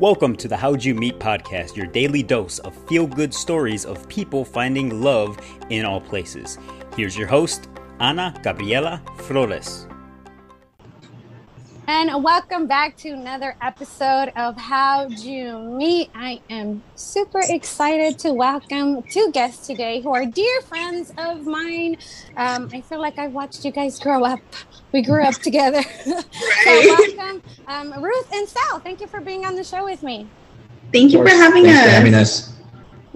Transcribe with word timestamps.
Welcome 0.00 0.36
to 0.36 0.46
the 0.46 0.56
How'd 0.56 0.84
You 0.84 0.94
Meet 0.94 1.18
podcast, 1.18 1.74
your 1.74 1.88
daily 1.88 2.22
dose 2.22 2.60
of 2.60 2.72
feel 2.86 3.04
good 3.04 3.34
stories 3.34 3.84
of 3.84 4.08
people 4.08 4.44
finding 4.44 5.02
love 5.02 5.36
in 5.70 5.84
all 5.84 6.00
places. 6.00 6.56
Here's 6.96 7.16
your 7.16 7.26
host, 7.26 7.68
Ana 7.98 8.32
Gabriela 8.44 9.02
Flores. 9.16 9.88
And 11.90 12.22
welcome 12.22 12.66
back 12.66 12.98
to 12.98 13.08
another 13.08 13.56
episode 13.62 14.30
of 14.36 14.58
How'd 14.58 15.18
You 15.20 15.58
Meet. 15.58 16.10
I 16.14 16.38
am 16.50 16.82
super 16.96 17.40
excited 17.42 18.18
to 18.18 18.34
welcome 18.34 19.02
two 19.04 19.30
guests 19.32 19.66
today 19.66 20.02
who 20.02 20.12
are 20.12 20.26
dear 20.26 20.60
friends 20.60 21.14
of 21.16 21.46
mine. 21.46 21.96
Um, 22.36 22.68
I 22.74 22.82
feel 22.82 23.00
like 23.00 23.18
I've 23.18 23.32
watched 23.32 23.64
you 23.64 23.70
guys 23.70 23.98
grow 23.98 24.22
up. 24.22 24.40
We 24.92 25.00
grew 25.00 25.22
up 25.22 25.36
together. 25.36 25.82
so 26.04 26.22
welcome, 26.66 27.42
um, 27.66 28.04
Ruth 28.04 28.34
and 28.34 28.46
Sal. 28.46 28.80
Thank 28.80 29.00
you 29.00 29.06
for 29.06 29.22
being 29.22 29.46
on 29.46 29.56
the 29.56 29.64
show 29.64 29.82
with 29.82 30.02
me. 30.02 30.26
Thank 30.92 31.12
you 31.12 31.22
for 31.22 31.30
having 31.30 31.64
Thanks 31.64 31.78
us. 31.78 31.84
for 31.86 31.90
having 31.90 32.14
us. 32.14 32.57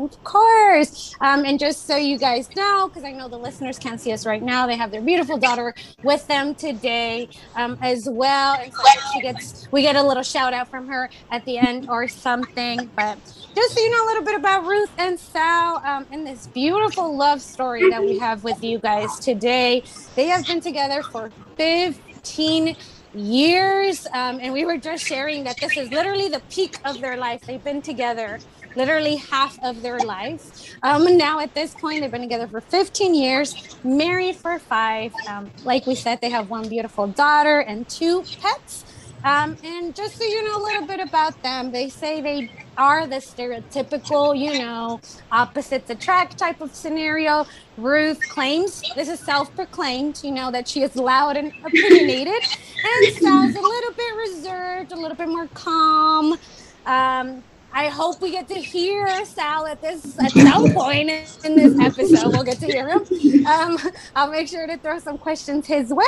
Of 0.02 0.24
course. 0.24 1.14
Um, 1.20 1.44
and 1.44 1.60
just 1.60 1.86
so 1.86 1.96
you 1.96 2.18
guys 2.18 2.48
know, 2.56 2.88
because 2.88 3.04
I 3.04 3.12
know 3.12 3.28
the 3.28 3.38
listeners 3.38 3.78
can't 3.78 4.00
see 4.00 4.10
us 4.12 4.26
right 4.26 4.42
now, 4.42 4.66
they 4.66 4.74
have 4.74 4.90
their 4.90 5.00
beautiful 5.00 5.38
daughter 5.38 5.74
with 6.02 6.26
them 6.26 6.56
today 6.56 7.28
um, 7.54 7.78
as 7.80 8.08
well. 8.10 8.54
And 8.54 8.74
so 8.74 8.82
she 9.12 9.20
gets, 9.20 9.68
we 9.70 9.82
get 9.82 9.94
a 9.94 10.02
little 10.02 10.24
shout 10.24 10.52
out 10.54 10.68
from 10.68 10.88
her 10.88 11.08
at 11.30 11.44
the 11.44 11.56
end 11.56 11.88
or 11.88 12.08
something. 12.08 12.90
But 12.96 13.16
just 13.54 13.74
so 13.74 13.80
you 13.80 13.90
know 13.90 14.04
a 14.04 14.08
little 14.08 14.24
bit 14.24 14.34
about 14.34 14.64
Ruth 14.64 14.90
and 14.98 15.18
Sal 15.18 15.80
um, 15.84 16.04
and 16.10 16.26
this 16.26 16.48
beautiful 16.48 17.16
love 17.16 17.40
story 17.40 17.88
that 17.90 18.00
we 18.00 18.18
have 18.18 18.42
with 18.42 18.64
you 18.64 18.80
guys 18.80 19.20
today. 19.20 19.84
They 20.16 20.26
have 20.26 20.44
been 20.46 20.60
together 20.60 21.04
for 21.04 21.30
15 21.56 22.76
years. 23.14 24.06
Um, 24.12 24.38
and 24.40 24.52
we 24.52 24.64
were 24.64 24.78
just 24.78 25.04
sharing 25.04 25.44
that 25.44 25.58
this 25.58 25.76
is 25.76 25.90
literally 25.90 26.28
the 26.28 26.40
peak 26.50 26.78
of 26.84 27.00
their 27.00 27.16
life. 27.16 27.42
They've 27.42 27.62
been 27.62 27.82
together 27.82 28.38
literally 28.76 29.16
half 29.16 29.62
of 29.62 29.82
their 29.82 29.98
life. 29.98 30.74
Um, 30.82 31.16
now 31.16 31.40
at 31.40 31.54
this 31.54 31.74
point, 31.74 32.00
they've 32.00 32.10
been 32.10 32.22
together 32.22 32.48
for 32.48 32.60
15 32.60 33.14
years, 33.14 33.76
married 33.84 34.36
for 34.36 34.58
five. 34.58 35.12
Um, 35.28 35.50
like 35.64 35.86
we 35.86 35.94
said, 35.94 36.20
they 36.20 36.30
have 36.30 36.50
one 36.50 36.68
beautiful 36.68 37.06
daughter 37.06 37.60
and 37.60 37.88
two 37.88 38.22
pets. 38.40 38.84
Um, 39.24 39.56
and 39.62 39.94
just 39.94 40.16
so 40.16 40.24
you 40.24 40.44
know 40.44 40.60
a 40.60 40.62
little 40.62 40.86
bit 40.86 40.98
about 40.98 41.40
them, 41.44 41.70
they 41.70 41.88
say 41.88 42.20
they 42.20 42.50
are 42.76 43.06
the 43.06 43.16
stereotypical, 43.16 44.36
you 44.36 44.58
know, 44.58 45.00
opposites 45.30 45.90
attract 45.90 46.38
type 46.38 46.60
of 46.60 46.74
scenario. 46.74 47.46
Ruth 47.76 48.20
claims 48.28 48.82
this 48.96 49.08
is 49.08 49.20
self-proclaimed, 49.20 50.20
you 50.24 50.32
know, 50.32 50.50
that 50.50 50.66
she 50.66 50.82
is 50.82 50.96
loud 50.96 51.36
and 51.36 51.52
opinionated, 51.64 52.42
and 52.84 53.14
Sal's 53.14 53.54
a 53.54 53.60
little 53.60 53.92
bit 53.92 54.14
reserved, 54.16 54.92
a 54.92 54.96
little 54.96 55.16
bit 55.16 55.28
more 55.28 55.46
calm. 55.48 56.38
Um, 56.86 57.42
I 57.74 57.88
hope 57.88 58.20
we 58.20 58.30
get 58.30 58.48
to 58.48 58.54
hear 58.54 59.24
Sal 59.24 59.66
at 59.66 59.80
this 59.80 60.18
at 60.18 60.30
some 60.32 60.72
point 60.74 61.10
in 61.44 61.56
this 61.56 61.78
episode. 61.78 62.32
We'll 62.32 62.44
get 62.44 62.58
to 62.58 62.66
hear 62.66 62.88
him. 62.88 63.46
Um, 63.46 63.78
I'll 64.14 64.30
make 64.30 64.48
sure 64.48 64.66
to 64.66 64.76
throw 64.76 64.98
some 64.98 65.16
questions 65.16 65.66
his 65.66 65.90
way. 65.90 66.04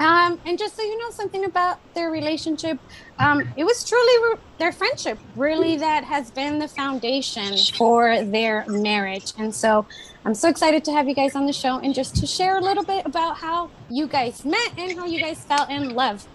Um, 0.00 0.40
and 0.44 0.58
just 0.58 0.76
so 0.76 0.82
you 0.82 0.98
know 0.98 1.10
something 1.10 1.44
about 1.44 1.78
their 1.94 2.10
relationship, 2.10 2.78
um, 3.18 3.48
it 3.56 3.64
was 3.64 3.88
truly 3.88 4.30
re- 4.30 4.40
their 4.58 4.72
friendship, 4.72 5.18
really, 5.36 5.76
that 5.76 6.02
has 6.02 6.30
been 6.32 6.58
the 6.58 6.68
foundation 6.68 7.56
for 7.76 8.24
their 8.24 8.66
marriage. 8.66 9.32
And 9.38 9.54
so 9.54 9.86
I'm 10.26 10.34
so 10.34 10.48
excited 10.48 10.84
to 10.86 10.92
have 10.92 11.06
you 11.08 11.14
guys 11.14 11.36
on 11.36 11.46
the 11.46 11.52
show 11.52 11.78
and 11.78 11.94
just 11.94 12.16
to 12.16 12.26
share 12.26 12.58
a 12.58 12.60
little 12.60 12.82
bit 12.82 13.06
about 13.06 13.36
how 13.36 13.70
you 13.88 14.08
guys 14.08 14.44
met 14.44 14.72
and 14.76 14.98
how 14.98 15.06
you 15.06 15.20
guys 15.20 15.38
fell 15.44 15.68
in 15.68 15.94
love. 15.94 16.26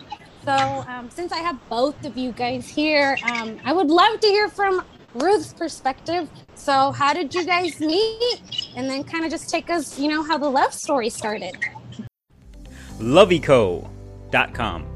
So, 0.46 0.54
um, 0.88 1.10
since 1.10 1.34
I 1.34 1.40
have 1.40 1.60
both 1.68 2.06
of 2.06 2.16
you 2.16 2.32
guys 2.32 2.70
here, 2.70 3.18
um, 3.26 3.60
I 3.66 3.74
would 3.74 3.90
love 3.90 4.22
to 4.22 4.28
hear 4.28 4.48
from 4.48 4.86
Ruth's 5.14 5.52
perspective. 5.52 6.30
So, 6.56 6.94
how 6.94 7.14
did 7.14 7.36
you 7.36 7.46
guys 7.46 7.82
meet? 7.82 8.70
And 8.78 8.90
then 8.90 9.04
kind 9.04 9.26
of 9.26 9.30
just 9.30 9.50
take 9.50 9.70
us, 9.70 10.00
you 10.00 10.08
know, 10.08 10.24
how 10.24 10.38
the 10.38 10.50
love 10.50 10.74
story 10.74 11.10
started. 11.10 11.58
Loveyco.com. 12.98 14.88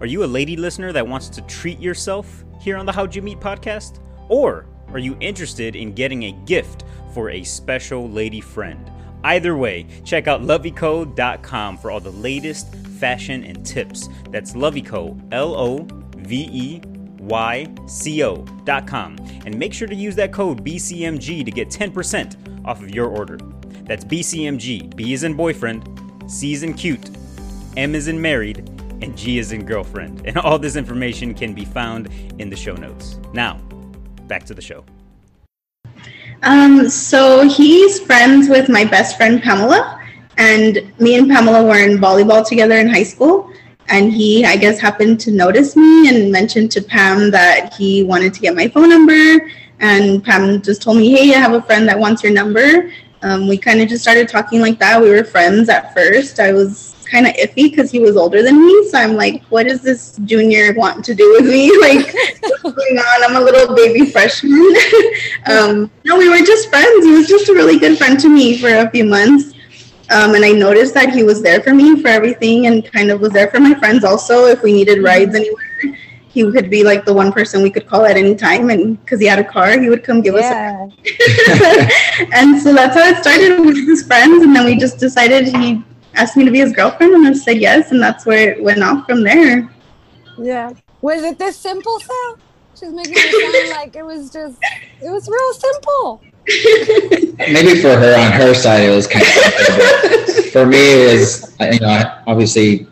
Are 0.00 0.06
you 0.06 0.24
a 0.24 0.30
lady 0.38 0.56
listener 0.56 0.92
that 0.92 1.06
wants 1.06 1.28
to 1.28 1.42
treat 1.42 1.78
yourself 1.78 2.42
here 2.58 2.78
on 2.78 2.86
the 2.86 2.92
How'd 2.92 3.14
You 3.14 3.20
Meet 3.20 3.40
podcast? 3.40 4.00
Or 4.30 4.64
are 4.88 4.98
you 4.98 5.14
interested 5.20 5.76
in 5.76 5.92
getting 5.92 6.24
a 6.24 6.32
gift 6.46 6.84
for 7.12 7.30
a 7.30 7.42
special 7.42 8.08
lady 8.08 8.40
friend? 8.40 8.90
Either 9.24 9.56
way, 9.56 9.86
check 10.04 10.28
out 10.28 10.42
loveyco.com 10.42 11.78
for 11.78 11.90
all 11.90 12.00
the 12.00 12.10
latest 12.10 12.74
fashion 12.74 13.44
and 13.44 13.64
tips. 13.64 14.08
That's 14.30 14.52
loveyco, 14.52 15.20
L 15.32 15.54
O 15.54 15.86
V 16.16 16.48
E 16.52 16.82
Y 17.20 17.66
C 17.86 18.22
O 18.24 18.36
dot 18.64 18.86
com. 18.86 19.16
And 19.44 19.58
make 19.58 19.74
sure 19.74 19.88
to 19.88 19.94
use 19.94 20.16
that 20.16 20.32
code 20.32 20.64
BCMG 20.64 21.44
to 21.44 21.50
get 21.50 21.68
10% 21.68 22.66
off 22.66 22.82
of 22.82 22.94
your 22.94 23.08
order. 23.08 23.38
That's 23.84 24.04
BCMG. 24.04 24.94
B 24.96 25.12
is 25.12 25.24
in 25.24 25.34
boyfriend, 25.34 25.88
C 26.26 26.52
is 26.52 26.62
in 26.62 26.74
cute, 26.74 27.10
M 27.76 27.94
is 27.94 28.08
in 28.08 28.20
married, 28.20 28.58
and 29.02 29.16
G 29.16 29.38
is 29.38 29.52
in 29.52 29.66
girlfriend. 29.66 30.22
And 30.24 30.38
all 30.38 30.58
this 30.58 30.76
information 30.76 31.34
can 31.34 31.54
be 31.54 31.64
found 31.64 32.08
in 32.38 32.50
the 32.50 32.56
show 32.56 32.74
notes. 32.74 33.18
Now, 33.32 33.54
back 34.28 34.44
to 34.44 34.54
the 34.54 34.62
show. 34.62 34.84
Um, 36.42 36.88
so 36.88 37.46
he's 37.46 38.00
friends 38.00 38.48
with 38.48 38.68
my 38.68 38.84
best 38.84 39.16
friend 39.16 39.42
Pamela, 39.42 40.00
and 40.38 40.92
me 40.98 41.18
and 41.18 41.30
Pamela 41.30 41.64
were 41.64 41.78
in 41.78 41.98
volleyball 41.98 42.46
together 42.46 42.76
in 42.78 42.88
high 42.88 43.02
school. 43.02 43.50
And 43.88 44.12
he, 44.12 44.44
I 44.44 44.56
guess, 44.56 44.78
happened 44.78 45.18
to 45.20 45.32
notice 45.32 45.76
me 45.76 46.08
and 46.08 46.30
mentioned 46.30 46.70
to 46.72 46.80
Pam 46.80 47.30
that 47.32 47.74
he 47.74 48.04
wanted 48.04 48.32
to 48.34 48.40
get 48.40 48.54
my 48.54 48.68
phone 48.68 48.88
number. 48.88 49.50
And 49.80 50.24
Pam 50.24 50.62
just 50.62 50.80
told 50.80 50.96
me, 50.96 51.10
"Hey, 51.10 51.34
I 51.34 51.38
have 51.38 51.52
a 51.52 51.62
friend 51.62 51.88
that 51.88 51.98
wants 51.98 52.22
your 52.22 52.32
number." 52.32 52.90
Um, 53.22 53.48
we 53.48 53.58
kind 53.58 53.80
of 53.82 53.88
just 53.88 54.02
started 54.02 54.28
talking 54.28 54.60
like 54.60 54.78
that. 54.78 55.00
We 55.00 55.10
were 55.10 55.24
friends 55.24 55.68
at 55.68 55.92
first. 55.92 56.40
I 56.40 56.52
was 56.52 56.94
kind 57.10 57.26
of 57.26 57.34
iffy 57.34 57.70
because 57.70 57.90
he 57.90 57.98
was 57.98 58.16
older 58.16 58.42
than 58.42 58.64
me, 58.64 58.88
so 58.88 58.98
I'm 58.98 59.14
like, 59.14 59.42
"What 59.50 59.66
does 59.66 59.82
this 59.82 60.18
junior 60.24 60.72
want 60.74 61.04
to 61.06 61.14
do 61.14 61.30
with 61.32 61.46
me?" 61.46 61.70
Like, 61.80 62.14
what's 62.40 62.62
going 62.62 62.98
on? 62.98 63.24
I'm 63.24 63.36
a 63.36 63.44
little 63.44 63.74
baby 63.74 64.06
freshman. 64.06 64.74
um, 65.46 65.90
no, 66.04 66.16
we 66.16 66.28
were 66.28 66.38
just 66.38 66.68
friends. 66.68 67.04
He 67.04 67.12
was 67.12 67.26
just 67.26 67.48
a 67.48 67.54
really 67.54 67.78
good 67.78 67.98
friend 67.98 68.18
to 68.20 68.28
me 68.28 68.58
for 68.58 68.68
a 68.68 68.90
few 68.90 69.04
months. 69.04 69.54
Um, 70.10 70.34
and 70.34 70.44
I 70.44 70.50
noticed 70.50 70.92
that 70.94 71.10
he 71.10 71.22
was 71.22 71.40
there 71.40 71.60
for 71.62 71.72
me 71.72 72.02
for 72.02 72.08
everything 72.08 72.66
and 72.66 72.84
kind 72.92 73.10
of 73.12 73.20
was 73.20 73.32
there 73.32 73.48
for 73.48 73.60
my 73.60 73.74
friends 73.74 74.02
also. 74.04 74.46
If 74.46 74.62
we 74.62 74.72
needed 74.72 75.04
rides 75.04 75.36
anywhere, 75.36 75.96
he 76.28 76.50
could 76.50 76.68
be 76.68 76.82
like 76.82 77.04
the 77.04 77.14
one 77.14 77.30
person 77.32 77.62
we 77.62 77.70
could 77.70 77.86
call 77.86 78.04
at 78.04 78.16
any 78.16 78.34
time. 78.34 78.70
And 78.70 79.00
because 79.00 79.20
he 79.20 79.26
had 79.26 79.38
a 79.38 79.44
car, 79.44 79.78
he 79.78 79.88
would 79.88 80.02
come 80.02 80.20
give 80.20 80.34
us 80.34 80.44
a 80.44 80.48
Yeah. 80.48 81.88
and 82.38 82.60
so 82.60 82.74
that's 82.74 82.96
how 82.96 83.06
it 83.08 83.18
started. 83.22 83.64
with 83.64 83.86
his 83.86 84.04
friends. 84.04 84.42
And 84.42 84.54
then 84.54 84.64
we 84.64 84.76
just 84.76 84.98
decided 84.98 85.46
he 85.46 85.82
asked 86.14 86.36
me 86.36 86.44
to 86.44 86.50
be 86.50 86.58
his 86.58 86.72
girlfriend. 86.72 87.14
And 87.14 87.26
I 87.26 87.32
said 87.32 87.58
yes. 87.58 87.90
And 87.92 88.02
that's 88.02 88.26
where 88.26 88.52
it 88.52 88.62
went 88.62 88.82
off 88.82 89.06
from 89.06 89.22
there. 89.22 89.70
Yeah. 90.38 90.72
Was 91.00 91.22
it 91.22 91.38
this 91.38 91.56
simple, 91.56 91.98
Sal? 92.00 92.38
She's 92.78 92.92
making 92.92 93.14
it 93.16 93.70
sound 93.70 93.70
like 93.78 93.96
it 93.96 94.04
was 94.04 94.30
just, 94.30 94.58
it 95.02 95.10
was 95.10 95.28
real 95.28 95.52
simple. 95.54 96.22
Maybe 97.38 97.80
for 97.80 97.96
her 97.96 98.18
on 98.18 98.32
her 98.32 98.54
side 98.54 98.82
it 98.82 98.94
was 98.94 99.06
kind 99.06 99.24
of 99.24 100.50
for 100.50 100.66
me 100.66 100.78
it 100.78 101.12
was 101.12 101.54
you 101.60 101.78
know 101.80 102.18
obviously 102.26 102.86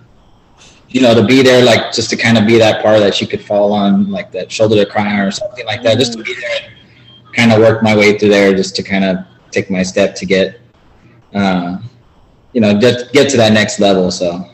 you 0.89 1.01
know 1.01 1.15
to 1.15 1.25
be 1.25 1.43
there 1.43 1.65
like 1.65 1.93
just 1.93 2.11
to 2.11 2.17
kind 2.17 2.39
of 2.39 2.47
be 2.47 2.59
that 2.59 2.83
part 2.83 3.01
that 3.01 3.15
she 3.15 3.27
could 3.27 3.43
fall 3.43 3.73
on 3.73 4.11
like 4.11 4.31
that 4.33 4.53
shoulder 4.53 4.77
to 4.77 4.87
cry 4.89 5.13
on 5.13 5.21
or 5.21 5.31
something 5.31 5.65
like 5.67 5.83
that 5.83 5.99
just 5.99 6.13
to 6.13 6.23
be 6.23 6.35
there 6.35 6.71
kind 7.35 7.53
of 7.53 7.59
work 7.59 7.83
my 7.83 7.97
way 7.97 8.19
through 8.19 8.29
there 8.29 8.55
just 8.55 8.77
to 8.77 8.83
kind 8.83 9.05
of 9.05 9.19
take 9.51 9.71
my 9.71 9.83
step 9.83 10.15
to 10.15 10.27
get 10.27 10.61
uh, 11.35 11.79
you 12.59 12.63
know 12.63 12.77
just 12.77 13.13
get 13.13 13.31
to 13.31 13.37
that 13.37 13.53
next 13.53 13.79
level 13.79 14.11
so 14.11 14.45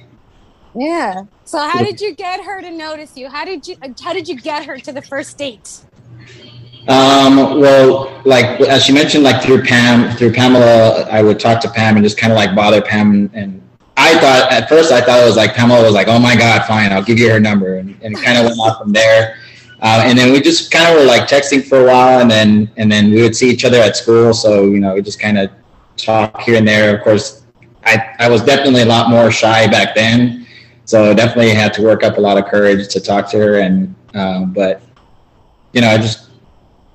Yeah. 0.75 1.23
So 1.45 1.59
how 1.59 1.83
did 1.83 2.01
you 2.01 2.15
get 2.15 2.45
her 2.45 2.61
to 2.61 2.71
notice 2.71 3.17
you? 3.17 3.31
How 3.31 3.45
did 3.47 3.67
you 3.67 3.77
how 4.03 4.13
did 4.13 4.29
you 4.29 4.39
get 4.39 4.67
her 4.67 4.77
to 4.77 4.93
the 4.93 5.01
first 5.01 5.39
date? 5.39 5.81
Um, 6.87 7.61
well, 7.61 8.21
like 8.27 8.61
as 8.61 8.85
she 8.85 8.93
mentioned, 8.93 9.25
like 9.25 9.43
through 9.43 9.63
Pam, 9.63 10.15
through 10.17 10.33
Pamela, 10.33 11.05
I 11.05 11.23
would 11.23 11.41
talk 11.41 11.63
to 11.63 11.71
Pam 11.71 11.97
and 11.97 12.05
just 12.05 12.19
kind 12.19 12.31
of 12.31 12.37
like 12.37 12.55
bother 12.55 12.83
Pam. 12.83 13.31
And 13.33 13.63
I 13.97 14.19
thought 14.19 14.53
at 14.53 14.69
first 14.69 14.93
I 14.93 15.01
thought 15.01 15.23
it 15.23 15.25
was 15.25 15.37
like 15.37 15.55
Pamela 15.55 15.83
was 15.83 15.95
like, 15.95 16.09
"Oh 16.09 16.19
my 16.19 16.37
God, 16.37 16.67
fine, 16.67 16.93
I'll 16.93 17.09
give 17.11 17.19
you 17.19 17.31
her 17.31 17.41
number," 17.41 17.77
and, 17.77 17.97
and 18.03 18.15
kind 18.23 18.37
of 18.37 18.45
went 18.45 18.59
off 18.59 18.79
from 18.83 18.93
there. 18.93 19.39
Uh, 19.81 20.03
and 20.05 20.19
then 20.19 20.33
we 20.33 20.41
just 20.41 20.71
kind 20.71 20.87
of 20.91 20.99
were 20.99 21.07
like 21.07 21.29
texting 21.29 21.65
for 21.65 21.79
a 21.85 21.87
while, 21.87 22.21
and 22.21 22.31
then 22.31 22.71
and 22.77 22.91
then 22.93 23.11
we 23.11 23.23
would 23.23 23.37
see 23.37 23.49
each 23.49 23.65
other 23.65 23.79
at 23.79 23.97
school. 23.97 24.35
So 24.35 24.65
you 24.65 24.81
know, 24.81 24.95
we 24.95 25.01
just 25.01 25.21
kind 25.21 25.39
of 25.39 25.51
talk 25.97 26.41
here 26.43 26.57
and 26.57 26.67
there. 26.67 26.97
Of 26.97 27.05
course, 27.05 27.44
I 27.85 28.15
I 28.19 28.29
was 28.29 28.43
definitely 28.43 28.83
a 28.83 28.87
lot 28.87 29.11
more 29.11 29.31
shy 29.31 29.67
back 29.67 29.95
then, 29.95 30.47
so 30.85 31.15
definitely 31.15 31.51
had 31.51 31.73
to 31.75 31.83
work 31.83 32.03
up 32.03 32.19
a 32.19 32.21
lot 32.21 32.39
of 32.39 32.47
courage 32.47 32.89
to 32.89 33.01
talk 33.01 33.31
to 33.31 33.39
her. 33.39 33.59
And 33.61 33.95
um, 34.15 34.53
but 34.53 34.83
you 35.73 35.81
know, 35.81 35.89
I 35.89 35.99
just 35.99 36.31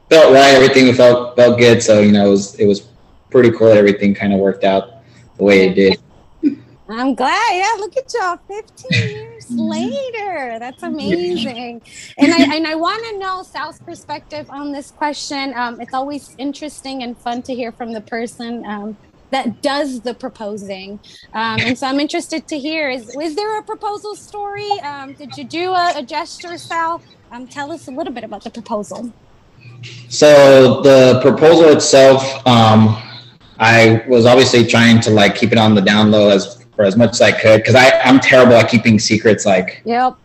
felt 0.10 0.34
right. 0.34 0.56
Everything 0.56 0.94
felt 0.94 1.36
felt 1.36 1.58
good. 1.58 1.82
So 1.84 2.00
you 2.00 2.12
know, 2.12 2.28
it 2.28 2.32
was 2.32 2.56
it 2.56 2.66
was 2.66 2.88
pretty 3.30 3.52
cool. 3.52 3.68
that 3.68 3.78
Everything 3.78 4.14
kind 4.14 4.34
of 4.34 4.40
worked 4.40 4.64
out 4.64 5.04
the 5.38 5.44
way 5.44 5.68
it 5.68 5.74
did. 5.76 6.00
I'm 6.90 7.14
glad. 7.14 7.52
Yeah, 7.54 7.76
look 7.80 7.96
at 7.98 8.12
y'all. 8.14 8.38
15 8.48 9.10
years. 9.10 9.30
later. 9.50 10.58
That's 10.60 10.84
amazing. 10.84 11.82
And 12.18 12.34
I 12.34 12.56
and 12.56 12.68
I 12.68 12.76
want 12.76 13.04
to 13.06 13.18
know 13.18 13.44
Sal's 13.44 13.80
perspective 13.80 14.50
on 14.50 14.72
this 14.72 14.92
question. 14.92 15.54
Um, 15.56 15.82
it's 15.82 15.94
always 15.94 16.36
interesting 16.38 17.04
and 17.04 17.18
fun 17.18 17.42
to 17.44 17.56
hear 17.56 17.72
from 17.72 17.94
the 17.94 18.02
person 18.02 18.66
um, 18.66 18.98
that 19.32 19.62
does 19.62 20.02
the 20.02 20.14
proposing. 20.14 21.00
Um, 21.34 21.60
and 21.60 21.78
so 21.78 21.88
I'm 21.88 22.00
interested 22.00 22.48
to 22.48 22.60
hear 22.60 22.90
is 22.90 23.16
is 23.22 23.36
there 23.36 23.60
a 23.60 23.64
proposal 23.64 24.16
story? 24.16 24.70
Um, 24.84 25.14
did 25.14 25.38
you 25.38 25.44
do 25.44 25.72
a, 25.74 25.94
a 25.98 26.04
gesture, 26.04 26.58
Sal? 26.58 27.02
Um, 27.32 27.48
tell 27.48 27.72
us 27.72 27.88
a 27.88 27.92
little 27.92 28.14
bit 28.14 28.24
about 28.24 28.44
the 28.44 28.50
proposal. 28.50 29.14
So 30.10 30.82
the 30.82 31.20
proposal 31.22 31.70
itself, 31.70 32.24
um, 32.48 33.02
I 33.60 34.04
was 34.08 34.26
obviously 34.26 34.66
trying 34.66 35.00
to 35.02 35.12
like 35.12 35.36
keep 35.36 35.52
it 35.52 35.58
on 35.58 35.76
the 35.76 35.82
down 35.82 36.12
low 36.12 36.30
as 36.30 36.66
for 36.76 36.86
as 36.86 36.96
much 36.96 37.12
as 37.12 37.22
I 37.22 37.32
could 37.32 37.58
because 37.58 37.76
I 37.76 38.00
I'm 38.00 38.20
terrible 38.20 38.54
at 38.54 38.70
keeping 38.70 39.00
secrets 39.00 39.46
like 39.46 39.82
Yep. 39.86 40.18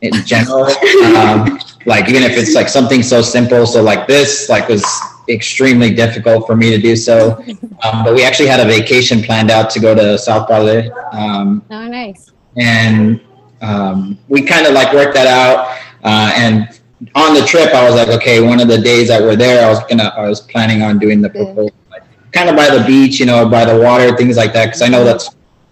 in 0.00 0.12
general. 0.24 0.64
um, 1.16 1.58
like 1.86 2.08
even 2.08 2.22
if 2.22 2.36
it's 2.36 2.54
like 2.54 2.68
something 2.68 3.02
so 3.02 3.22
simple, 3.22 3.66
so 3.66 3.82
like 3.82 4.06
this 4.06 4.48
like 4.48 4.68
was 4.68 4.84
extremely 5.28 5.94
difficult 5.94 6.46
for 6.46 6.56
me 6.56 6.70
to 6.70 6.78
do 6.78 6.96
so. 6.96 7.42
Um, 7.84 8.02
but 8.02 8.12
we 8.12 8.24
actually 8.24 8.48
had 8.48 8.58
a 8.58 8.64
vacation 8.64 9.22
planned 9.22 9.52
out 9.52 9.70
to 9.70 9.78
go 9.78 9.94
to 9.94 10.18
South 10.18 10.48
Padre. 10.48 10.90
Um, 11.12 11.62
Oh, 11.70 11.86
nice. 11.86 12.32
and 12.56 13.20
um, 13.60 14.18
we 14.28 14.42
kind 14.42 14.66
of 14.66 14.72
like 14.72 14.92
worked 14.92 15.14
that 15.14 15.28
out. 15.28 15.78
Uh, 16.02 16.32
and 16.34 16.80
on 17.14 17.34
the 17.34 17.42
trip, 17.46 17.72
I 17.72 17.84
was 17.88 17.94
like, 17.94 18.08
okay, 18.08 18.40
one 18.40 18.58
of 18.60 18.66
the 18.66 18.78
days 18.78 19.06
that 19.08 19.22
we're 19.22 19.36
there, 19.36 19.64
I 19.64 19.68
was 19.68 19.78
gonna, 19.88 20.12
I 20.16 20.28
was 20.28 20.40
planning 20.40 20.82
on 20.82 20.98
doing 20.98 21.22
the 21.22 21.30
proposal, 21.30 21.70
like, 21.88 22.02
kind 22.32 22.48
of 22.50 22.56
by 22.56 22.68
the 22.68 22.84
beach, 22.84 23.20
you 23.20 23.26
know, 23.26 23.48
by 23.48 23.64
the 23.64 23.78
water, 23.80 24.16
things 24.16 24.36
like 24.36 24.52
that, 24.54 24.66
because 24.66 24.82
I 24.82 24.88
know 24.88 25.04
that's 25.04 25.30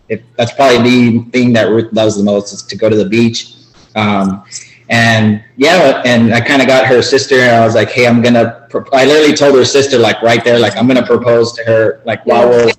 if 0.08 0.20
that's 0.36 0.52
probably 0.52 0.78
the 1.18 1.24
thing 1.32 1.52
that 1.54 1.68
Ruth 1.68 1.92
loves 1.92 2.16
the 2.16 2.22
most 2.22 2.52
is 2.52 2.62
to 2.62 2.76
go 2.76 2.88
to 2.88 2.94
the 2.94 3.08
beach. 3.08 3.52
Um, 3.96 4.44
and 4.88 5.42
yeah, 5.56 6.02
and 6.04 6.32
I 6.32 6.40
kind 6.40 6.62
of 6.62 6.68
got 6.68 6.86
her 6.86 7.02
sister, 7.02 7.36
and 7.40 7.56
I 7.56 7.64
was 7.64 7.74
like, 7.74 7.90
hey, 7.90 8.06
I'm 8.06 8.22
gonna. 8.22 8.66
Pro-. 8.70 8.84
I 8.92 9.04
literally 9.04 9.34
told 9.34 9.56
her 9.56 9.64
sister 9.64 9.98
like 9.98 10.22
right 10.22 10.44
there, 10.44 10.58
like 10.58 10.76
I'm 10.76 10.86
gonna 10.86 11.06
propose 11.06 11.52
to 11.54 11.64
her, 11.64 12.02
like 12.04 12.24
while 12.26 12.48
we're. 12.48 12.70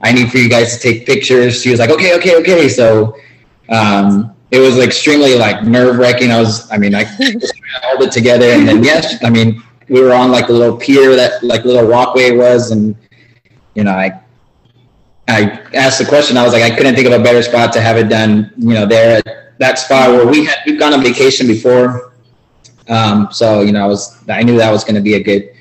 I 0.00 0.12
need 0.12 0.30
for 0.30 0.38
you 0.38 0.48
guys 0.48 0.76
to 0.76 0.80
take 0.80 1.06
pictures. 1.06 1.60
She 1.60 1.70
was 1.70 1.80
like, 1.80 1.90
okay, 1.90 2.16
okay, 2.16 2.36
okay. 2.36 2.68
So 2.68 3.16
um, 3.68 4.32
it 4.52 4.60
was 4.60 4.78
extremely 4.78 5.34
like 5.34 5.64
nerve 5.64 5.98
wracking. 5.98 6.30
I 6.30 6.38
was, 6.38 6.70
I 6.70 6.78
mean, 6.78 6.94
I 6.94 7.04
just 7.16 7.18
trying 7.20 7.40
to 7.40 7.80
hold 7.82 8.02
it 8.02 8.12
together, 8.12 8.46
and 8.46 8.68
then 8.68 8.84
yes, 8.84 9.22
I 9.24 9.30
mean, 9.30 9.62
we 9.88 10.00
were 10.00 10.12
on 10.12 10.30
like 10.30 10.48
a 10.50 10.52
little 10.52 10.76
pier 10.76 11.16
that 11.16 11.42
like 11.42 11.64
little 11.64 11.88
walkway 11.88 12.36
was, 12.36 12.70
and 12.70 12.94
you 13.74 13.84
know, 13.84 13.92
I 13.92 14.20
I 15.26 15.60
asked 15.74 15.98
the 15.98 16.06
question. 16.06 16.36
I 16.36 16.44
was 16.44 16.52
like, 16.52 16.62
I 16.62 16.74
couldn't 16.74 16.94
think 16.94 17.06
of 17.06 17.18
a 17.18 17.22
better 17.22 17.42
spot 17.42 17.72
to 17.72 17.80
have 17.80 17.96
it 17.96 18.08
done. 18.08 18.52
You 18.56 18.74
know, 18.74 18.86
there 18.86 19.18
at 19.18 19.47
that 19.58 19.78
spot 19.78 20.10
where 20.10 20.26
we 20.26 20.44
had 20.44 20.58
we've 20.66 20.78
gone 20.78 20.92
on 20.94 21.02
vacation 21.02 21.46
before. 21.46 22.12
Um, 22.88 23.28
so 23.30 23.60
you 23.60 23.72
know, 23.72 23.82
I 23.84 23.86
was 23.86 24.18
I 24.28 24.42
knew 24.42 24.56
that 24.58 24.70
was 24.70 24.84
going 24.84 24.94
to 24.94 25.00
be 25.00 25.14
a 25.14 25.22
good 25.22 25.52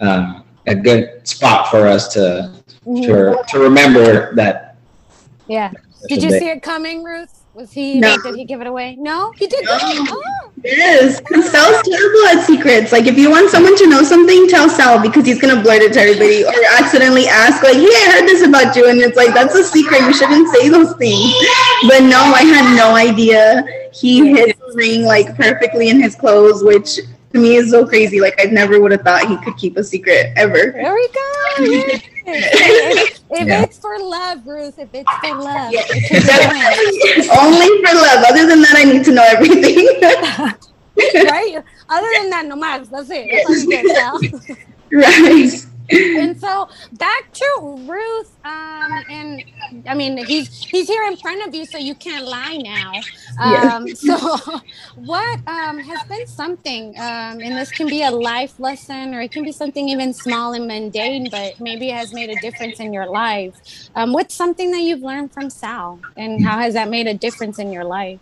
uh, 0.00 0.40
a 0.66 0.74
good 0.74 1.26
spot 1.26 1.70
for 1.70 1.86
us 1.86 2.08
to 2.14 2.52
to, 2.84 3.42
to 3.48 3.58
remember 3.58 4.34
that. 4.34 4.76
Yeah. 5.48 5.72
Did 6.08 6.22
you 6.22 6.30
see 6.30 6.48
it 6.48 6.62
coming, 6.62 7.02
Ruth? 7.02 7.43
Was 7.54 7.72
he? 7.72 8.00
No. 8.00 8.16
Did 8.18 8.34
he 8.34 8.44
give 8.44 8.60
it 8.60 8.66
away? 8.66 8.96
No, 8.98 9.30
he 9.36 9.46
did. 9.46 9.64
No. 9.64 9.78
Oh, 9.80 10.50
Yes, 10.64 11.20
Sal's 11.50 11.82
terrible 11.82 12.26
at 12.28 12.44
secrets. 12.44 12.90
Like, 12.90 13.06
if 13.06 13.18
you 13.18 13.30
want 13.30 13.50
someone 13.50 13.76
to 13.76 13.86
know 13.86 14.02
something, 14.02 14.48
tell 14.48 14.68
Sal 14.68 15.00
because 15.00 15.26
he's 15.26 15.40
gonna 15.40 15.62
blurt 15.62 15.82
it 15.82 15.92
to 15.92 16.00
everybody 16.00 16.42
or 16.44 16.52
accidentally 16.78 17.28
ask, 17.28 17.62
like, 17.62 17.76
"Hey, 17.76 17.84
I 17.84 18.10
heard 18.12 18.26
this 18.26 18.42
about 18.42 18.74
you," 18.74 18.88
and 18.88 18.98
it's 18.98 19.16
like 19.16 19.34
that's 19.34 19.54
a 19.54 19.62
secret. 19.62 20.00
You 20.00 20.14
shouldn't 20.14 20.48
say 20.56 20.68
those 20.68 20.94
things. 20.94 21.32
But 21.86 22.02
no, 22.04 22.18
I 22.18 22.42
had 22.42 22.76
no 22.76 22.94
idea. 22.96 23.62
He 23.92 24.34
hid 24.34 24.56
the 24.58 24.72
ring 24.74 25.04
like 25.04 25.36
perfectly 25.36 25.90
in 25.90 26.00
his 26.00 26.16
clothes, 26.16 26.64
which 26.64 26.98
to 27.34 27.40
me 27.40 27.56
is 27.56 27.70
so 27.70 27.86
crazy. 27.86 28.20
Like, 28.20 28.34
I 28.40 28.44
never 28.44 28.80
would 28.80 28.92
have 28.92 29.02
thought 29.02 29.26
he 29.28 29.36
could 29.38 29.56
keep 29.56 29.76
a 29.76 29.84
secret 29.84 30.32
ever. 30.36 30.72
there 30.72 30.94
we 30.94 31.08
go. 31.08 31.32
Yeah. 31.58 31.98
if 32.26 33.20
if 33.30 33.46
Yeah. 33.48 33.62
it's 33.62 33.78
for 33.78 33.98
love, 33.98 34.46
Ruth, 34.46 34.78
if 34.78 34.88
it's 34.94 35.10
for 35.20 35.34
love, 35.34 35.72
Yeah. 35.72 35.82
it 35.84 37.26
can 37.28 37.38
Only 37.38 37.68
for 37.84 37.94
love. 37.96 38.24
Other 38.28 38.46
than 38.46 38.62
that, 38.62 38.74
I 38.76 38.84
need 38.84 39.04
to 39.04 39.12
know 39.12 39.24
everything. 39.26 39.84
right? 41.28 41.62
Other 41.90 42.08
than 42.16 42.30
that, 42.30 42.46
no 42.46 42.56
matter. 42.56 42.84
That's 42.86 43.10
it. 43.10 43.28
That's 43.30 43.48
all 43.50 43.56
you 43.56 43.68
get, 43.68 43.96
Sal. 43.96 44.56
right. 44.92 45.66
And 45.90 46.40
so 46.40 46.68
back 46.92 47.30
to 47.32 47.84
Ruth, 47.86 48.36
um, 48.44 49.04
and 49.10 49.44
I 49.86 49.94
mean 49.94 50.16
he's 50.24 50.48
he's 50.64 50.88
here 50.88 51.04
in 51.04 51.16
front 51.16 51.46
of 51.46 51.54
you, 51.54 51.66
so 51.66 51.76
you 51.76 51.94
can't 51.94 52.24
lie 52.24 52.56
now. 52.56 52.92
Um, 53.38 53.88
so 53.94 54.16
what 54.96 55.40
um, 55.46 55.78
has 55.78 56.02
been 56.08 56.26
something, 56.26 56.94
um, 56.96 57.40
and 57.40 57.56
this 57.56 57.70
can 57.70 57.86
be 57.86 58.02
a 58.02 58.10
life 58.10 58.58
lesson, 58.58 59.14
or 59.14 59.20
it 59.20 59.30
can 59.30 59.44
be 59.44 59.52
something 59.52 59.88
even 59.88 60.14
small 60.14 60.54
and 60.54 60.66
mundane, 60.66 61.28
but 61.30 61.60
maybe 61.60 61.90
it 61.90 61.96
has 61.96 62.14
made 62.14 62.30
a 62.30 62.36
difference 62.36 62.80
in 62.80 62.92
your 62.92 63.06
life. 63.06 63.90
Um, 63.94 64.12
what's 64.12 64.34
something 64.34 64.70
that 64.70 64.80
you've 64.80 65.02
learned 65.02 65.32
from 65.32 65.50
Sal, 65.50 66.00
and 66.16 66.42
how 66.42 66.58
has 66.58 66.74
that 66.74 66.88
made 66.88 67.06
a 67.06 67.14
difference 67.14 67.58
in 67.58 67.70
your 67.70 67.84
life? 67.84 68.20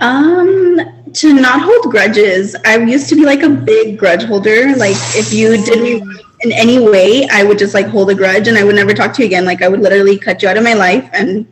Um, 0.00 0.80
to 1.12 1.32
not 1.32 1.60
hold 1.60 1.92
grudges. 1.92 2.56
I 2.64 2.78
used 2.78 3.08
to 3.10 3.14
be 3.14 3.24
like 3.24 3.42
a 3.42 3.48
big 3.48 3.98
grudge 3.98 4.24
holder. 4.24 4.74
Like 4.76 4.96
if 5.14 5.32
you 5.32 5.62
did 5.64 5.82
me 5.82 6.00
wrong 6.00 6.23
in 6.44 6.52
any 6.52 6.78
way, 6.78 7.26
I 7.32 7.42
would 7.44 7.58
just 7.58 7.74
like 7.74 7.86
hold 7.86 8.10
a 8.10 8.14
grudge 8.14 8.48
and 8.48 8.56
I 8.56 8.64
would 8.64 8.74
never 8.76 8.94
talk 8.94 9.12
to 9.14 9.22
you 9.22 9.26
again. 9.26 9.44
Like 9.44 9.62
I 9.62 9.68
would 9.68 9.80
literally 9.80 10.18
cut 10.18 10.42
you 10.42 10.48
out 10.48 10.56
of 10.56 10.64
my 10.64 10.74
life 10.74 11.08
and 11.12 11.46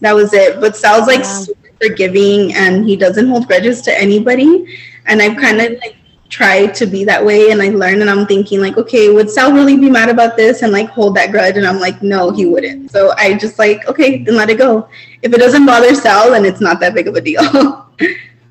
that 0.00 0.14
was 0.14 0.32
it. 0.34 0.60
But 0.60 0.76
Sal's 0.76 1.06
like 1.06 1.22
Wow. 1.22 1.42
super 1.44 1.70
forgiving 1.80 2.54
and 2.54 2.84
he 2.84 2.96
doesn't 2.96 3.28
hold 3.28 3.46
grudges 3.46 3.80
to 3.82 3.98
anybody. 3.98 4.66
And 5.06 5.22
I've 5.22 5.36
kind 5.36 5.60
of 5.60 5.72
like 5.80 5.96
tried 6.28 6.74
to 6.74 6.86
be 6.86 7.04
that 7.04 7.24
way 7.24 7.50
and 7.50 7.60
I 7.62 7.68
learned 7.68 8.00
and 8.00 8.10
I'm 8.10 8.26
thinking 8.26 8.60
like, 8.60 8.76
okay, 8.78 9.10
would 9.10 9.30
Sal 9.30 9.52
really 9.52 9.76
be 9.76 9.90
mad 9.90 10.08
about 10.08 10.36
this 10.36 10.62
and 10.62 10.72
like 10.72 10.88
hold 10.88 11.14
that 11.16 11.30
grudge? 11.30 11.56
And 11.56 11.66
I'm 11.66 11.78
like, 11.80 12.02
no, 12.02 12.30
he 12.32 12.46
wouldn't. 12.46 12.90
So 12.90 13.12
I 13.18 13.34
just 13.34 13.58
like, 13.58 13.86
okay, 13.88 14.22
then 14.24 14.36
let 14.36 14.50
it 14.50 14.58
go. 14.58 14.88
If 15.22 15.32
it 15.32 15.38
doesn't 15.38 15.66
bother 15.66 15.94
Sal, 15.94 16.30
then 16.32 16.44
it's 16.44 16.60
not 16.60 16.80
that 16.80 16.94
big 16.94 17.06
of 17.08 17.14
a 17.14 17.20
deal. 17.20 17.42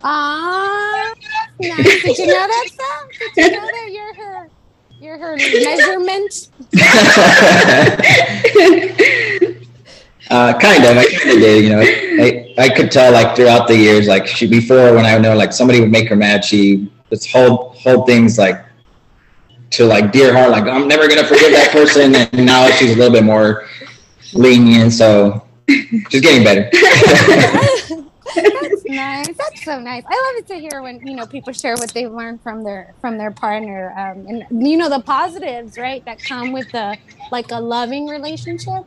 Ah, 0.03 1.13
nice. 1.59 2.01
Did 2.01 2.17
you 2.17 2.25
know 2.27 2.47
that, 2.47 2.67
Sal? 2.75 3.09
Did 3.19 3.35
you 3.37 3.49
know 3.51 3.69
that 3.69 3.89
you're 3.91 4.00
you're 5.01 5.17
her 5.17 5.35
measurement? 5.35 6.49
Uh, 10.29 10.57
kind 10.59 10.85
of. 10.85 10.95
I 10.95 11.05
kind 11.07 11.31
of 11.31 11.39
did. 11.39 11.63
You 11.65 11.71
know, 11.71 11.81
I, 11.81 12.53
I 12.57 12.69
could 12.69 12.89
tell 12.89 13.11
like 13.11 13.35
throughout 13.35 13.67
the 13.67 13.75
years, 13.75 14.07
like 14.07 14.25
she 14.25 14.47
before 14.47 14.93
when 14.93 15.05
I 15.05 15.17
know 15.17 15.35
like 15.35 15.51
somebody 15.51 15.81
would 15.81 15.91
make 15.91 16.07
her 16.07 16.15
mad, 16.15 16.45
she 16.45 16.89
just 17.09 17.29
hold 17.29 17.75
hold 17.75 18.07
things 18.07 18.37
like 18.37 18.63
to 19.71 19.85
like 19.85 20.13
dear 20.13 20.33
heart. 20.33 20.51
Like 20.51 20.63
I'm 20.63 20.87
never 20.87 21.09
gonna 21.09 21.25
forgive 21.25 21.51
that 21.51 21.71
person. 21.73 22.15
And 22.15 22.45
now 22.45 22.69
she's 22.69 22.93
a 22.93 22.95
little 22.95 23.11
bit 23.11 23.25
more 23.25 23.67
lenient. 24.33 24.93
So 24.93 25.45
she's 25.67 26.21
getting 26.21 26.45
better. 26.45 26.69
Nice. 28.91 29.27
That's 29.37 29.63
so 29.63 29.79
nice. 29.79 30.03
I 30.05 30.13
love 30.13 30.43
it 30.43 30.47
to 30.47 30.55
hear 30.55 30.81
when 30.81 31.05
you 31.07 31.15
know 31.15 31.25
people 31.25 31.53
share 31.53 31.75
what 31.75 31.93
they've 31.93 32.11
learned 32.11 32.41
from 32.43 32.63
their 32.63 32.93
from 32.99 33.17
their 33.17 33.31
partner, 33.31 33.91
um, 33.97 34.27
and 34.27 34.67
you 34.67 34.77
know 34.77 34.89
the 34.89 34.99
positives, 34.99 35.77
right, 35.77 36.03
that 36.03 36.21
come 36.21 36.51
with 36.51 36.69
the 36.71 36.97
like 37.31 37.51
a 37.51 37.59
loving 37.59 38.07
relationship. 38.07 38.83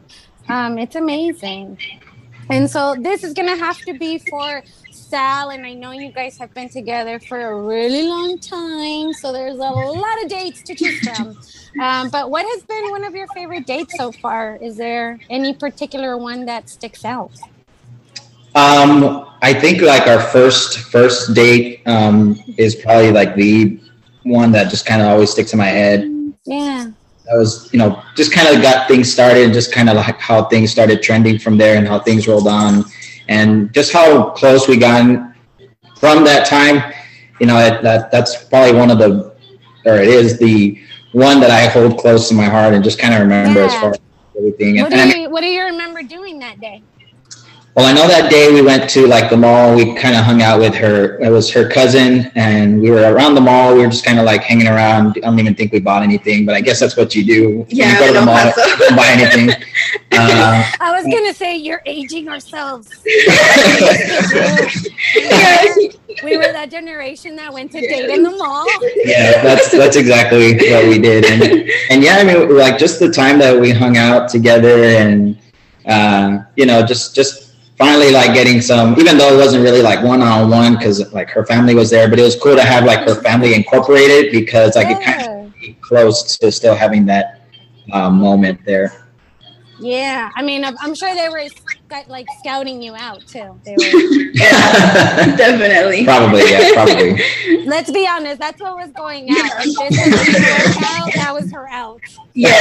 Um, 0.49 0.77
it's 0.79 0.95
amazing. 0.95 1.79
And 2.51 2.71
so 2.71 2.95
this 3.01 3.25
is 3.25 3.33
gonna 3.33 3.57
have 3.57 3.79
to 3.79 3.95
be 3.99 4.19
for 4.19 4.63
Sal, 4.91 5.49
and 5.49 5.65
I 5.65 5.73
know 5.73 5.93
you 5.93 6.13
guys 6.13 6.37
have 6.37 6.53
been 6.53 6.69
together 6.69 7.19
for 7.19 7.41
a 7.41 7.63
really 7.63 8.07
long 8.07 8.39
time, 8.39 9.15
so 9.15 9.33
there's 9.33 9.57
a 9.57 9.59
lot 9.59 10.23
of 10.23 10.29
dates 10.29 10.63
to 10.65 10.75
choose 10.75 11.01
from. 11.01 11.39
Um, 11.81 12.11
but 12.11 12.31
what 12.31 12.45
has 12.45 12.63
been 12.65 12.91
one 12.91 13.05
of 13.05 13.15
your 13.15 13.27
favorite 13.29 13.67
dates 13.67 13.97
so 13.97 14.13
far? 14.13 14.57
Is 14.57 14.77
there 14.77 15.19
any 15.31 15.55
particular 15.55 16.19
one 16.19 16.45
that 16.45 16.69
sticks 16.69 17.07
out? 17.07 17.33
Um, 18.55 19.27
I 19.43 19.53
think 19.53 19.83
like 19.83 20.07
our 20.07 20.21
first 20.21 20.79
first 20.79 21.35
date 21.35 21.83
um, 21.87 22.39
is 22.57 22.75
probably 22.75 23.11
like 23.11 23.35
the 23.35 23.81
one 24.23 24.53
that 24.53 24.71
just 24.71 24.87
kind 24.87 25.03
of 25.03 25.09
always 25.09 25.31
sticks 25.31 25.53
in 25.53 25.59
my 25.59 25.67
head. 25.67 26.11
Yeah. 26.45 26.91
That 27.27 27.37
was 27.37 27.71
you 27.73 27.79
know 27.79 28.03
just 28.17 28.33
kind 28.33 28.55
of 28.55 28.63
got 28.63 28.87
things 28.89 29.13
started, 29.13 29.53
just 29.53 29.73
kind 29.73 29.89
of 29.89 29.97
like 29.97 30.21
how 30.21 30.45
things 30.45 30.71
started 30.71 31.03
trending 31.03 31.39
from 31.39 31.59
there, 31.59 31.77
and 31.77 31.87
how 31.87 31.99
things 31.99 32.29
rolled 32.29 32.47
on, 32.49 32.85
and 33.29 33.73
just 33.73 33.93
how 33.93 34.31
close 34.31 34.69
we 34.69 34.77
got 34.77 35.35
from 35.97 36.25
that 36.25 36.47
time. 36.47 36.93
You 37.41 37.47
know 37.47 37.57
that, 37.57 37.83
that 37.83 38.11
that's 38.13 38.45
probably 38.45 38.79
one 38.79 38.91
of 38.91 38.99
the, 38.99 39.35
or 39.85 39.97
it 39.97 40.09
is 40.09 40.39
the 40.39 40.79
one 41.13 41.41
that 41.41 41.51
I 41.51 41.67
hold 41.67 41.99
close 41.99 42.29
to 42.29 42.35
my 42.35 42.45
heart 42.45 42.75
and 42.75 42.85
just 42.85 42.99
kind 42.99 43.15
of 43.15 43.21
remember 43.21 43.61
as 43.61 43.75
far 43.75 43.91
as 43.91 44.01
everything. 44.37 44.77
What 44.77 44.93
And, 44.93 44.93
do 44.93 45.01
and 45.01 45.11
I 45.11 45.15
mean, 45.15 45.23
you 45.23 45.31
What 45.31 45.41
do 45.41 45.49
you 45.49 45.65
remember 45.65 46.03
doing 46.03 46.39
that 46.41 46.61
day? 46.61 46.83
Well, 47.75 47.87
I 47.87 47.93
know 47.93 48.07
that 48.07 48.31
day 48.31 48.53
we 48.53 48.63
went 48.63 48.89
to 48.91 49.05
like 49.09 49.31
the 49.31 49.37
mall. 49.37 49.75
We 49.75 49.97
kind 49.97 50.15
of 50.15 50.25
hung 50.25 50.43
out 50.43 50.61
with 50.61 50.77
her. 50.77 51.19
It 51.19 51.29
was 51.31 51.51
her 51.51 51.69
cousin, 51.69 52.31
and 52.37 52.81
we 52.81 52.89
were 52.89 53.13
around 53.13 53.35
the 53.35 53.41
mall. 53.41 53.75
We 53.75 53.81
were 53.81 53.89
just 53.89 54.05
kind 54.05 54.21
of 54.21 54.25
like 54.25 54.43
hanging 54.43 54.69
around. 54.69 55.17
I 55.17 55.21
don't 55.27 55.41
even 55.41 55.57
think 55.57 55.73
we 55.73 55.81
bought 55.81 56.05
anything, 56.05 56.47
but 56.47 56.55
I 56.55 56.61
guess 56.61 56.79
that's 56.79 56.97
what 56.97 57.17
you 57.17 57.25
do. 57.25 57.67
Yeah, 57.69 57.95
you 57.95 57.99
go 57.99 58.07
to 58.07 58.21
the 58.21 58.27
mall, 58.27 58.37
El 58.37 58.53
Paso. 58.53 58.71
you 58.71 58.77
don't 58.79 58.97
buy 58.97 59.09
anything. 59.09 59.51
Uh, 60.13 60.71
I 60.81 60.93
was 60.93 61.03
gonna 61.03 61.35
say 61.35 61.57
you're 61.57 61.83
aging 61.85 62.29
ourselves. 62.29 62.89
Yeah. 63.05 63.33
we 66.23 66.37
were 66.37 66.53
that 66.53 66.71
generation 66.71 67.35
that 67.35 67.53
went 67.53 67.73
to 67.73 67.81
date 67.81 68.09
in 68.09 68.23
the 68.23 68.31
mall. 68.31 68.67
yeah, 69.05 69.43
that's 69.43 69.73
that's 69.73 69.97
exactly 69.97 70.55
what 70.71 70.87
we 70.87 71.01
did, 71.01 71.25
and 71.25 71.43
and 71.91 72.05
yeah, 72.05 72.19
I 72.19 72.25
mean, 72.25 72.57
like 72.57 72.79
just 72.79 73.01
the 73.01 73.11
time 73.11 73.41
that 73.41 73.61
we 73.61 73.73
hung 73.73 73.97
out 73.97 74.29
together, 74.29 74.85
and 74.85 75.37
uh, 75.87 76.39
you 76.55 76.67
know, 76.67 76.87
just 76.87 77.17
just 77.17 77.44
finally 77.77 78.11
like 78.11 78.35
getting 78.35 78.61
some, 78.61 78.99
even 78.99 79.19
though 79.19 79.33
it 79.33 79.37
wasn't 79.37 79.63
really 79.63 79.83
like 79.83 80.03
one 80.03 80.23
on 80.23 80.51
one 80.51 80.77
because 80.77 81.13
like 81.13 81.31
her 81.31 81.45
family 81.45 81.75
was 81.75 81.91
there, 81.91 82.09
but 82.09 82.19
it 82.19 82.23
was 82.23 82.37
cool 82.37 82.55
to 82.55 82.63
have 82.63 82.85
like 82.85 83.01
her 83.09 83.21
family 83.23 83.55
incorporated 83.55 84.33
because 84.33 84.77
like 84.77 84.89
it 84.89 85.03
kind 85.03 85.47
of 85.47 85.55
be 85.55 85.75
close 85.81 86.37
to 86.39 86.53
still 86.53 86.75
having 86.75 87.07
that 87.07 87.43
uh, 87.93 88.11
moment 88.11 88.61
there. 88.65 89.05
Yeah, 89.81 90.31
I 90.37 90.43
mean, 90.43 90.65
I'm, 90.65 90.77
I'm 90.81 90.95
sure 90.95 91.15
they 91.15 91.29
were 91.29 91.43
like 92.09 92.27
scouting 92.39 92.81
you 92.81 92.95
out 92.95 93.27
too. 93.27 93.61
They 93.65 93.73
were. 93.73 94.33
Definitely. 95.37 96.05
probably, 96.05 96.49
yeah, 96.49 96.73
probably. 96.73 97.21
Let's 97.67 97.91
be 97.91 98.07
honest, 98.07 98.39
that's 98.39 98.61
what 98.61 98.77
was 98.77 98.91
going 98.93 99.29
out. 99.31 99.67
If 99.67 99.77
this 99.77 100.77
was 100.77 100.77
out, 100.77 101.13
that 101.15 101.31
was 101.35 101.53
her 101.53 101.69
out. 101.69 102.01
Yeah. 102.35 102.51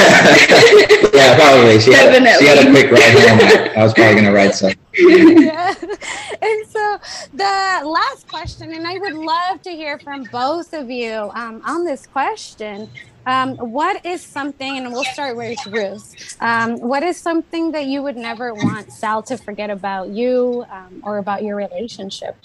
yeah, 1.13 1.36
probably. 1.38 1.79
She 1.79 1.93
had, 1.93 2.13
she 2.39 2.46
had 2.48 2.65
a 2.65 2.70
quick 2.72 2.91
ride 2.91 3.13
home. 3.13 3.72
I 3.77 3.84
was 3.84 3.93
probably 3.93 4.15
gonna 4.15 4.34
ride 4.34 4.55
some. 4.55 4.74
Yeah. 4.93 5.73
And 6.41 6.67
so 6.67 7.00
the 7.33 7.81
last 7.85 8.27
question, 8.27 8.73
and 8.73 8.85
I 8.85 8.97
would 8.97 9.13
love 9.13 9.62
to 9.62 9.71
hear 9.71 9.97
from 10.00 10.23
both 10.25 10.73
of 10.73 10.89
you 10.89 11.31
um, 11.33 11.62
on 11.65 11.85
this 11.85 12.05
question. 12.05 12.89
Um, 13.25 13.55
what 13.55 14.05
is 14.05 14.21
something, 14.21 14.77
and 14.77 14.91
we'll 14.91 15.05
start 15.05 15.38
with 15.38 15.57
Ruth. 15.67 16.35
Um, 16.41 16.77
what 16.79 17.03
is 17.03 17.15
something 17.15 17.71
that 17.71 17.85
you 17.85 18.03
would 18.03 18.17
never 18.17 18.53
want 18.53 18.91
Sal 18.91 19.23
to 19.23 19.38
forget 19.38 19.69
about 19.69 20.09
you 20.09 20.65
um, 20.69 21.01
or 21.05 21.19
about 21.19 21.43
your 21.43 21.55
relationship? 21.55 22.35